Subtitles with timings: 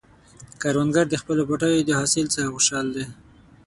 [0.61, 3.05] کروندګر د خپلو پټیو د حاصل څخه خوشحال دی